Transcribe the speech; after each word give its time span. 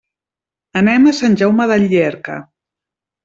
Anem 0.81 1.05
a 1.11 1.13
Sant 1.17 1.37
Jaume 1.43 1.69
de 1.73 1.77
Llierca. 1.85 2.39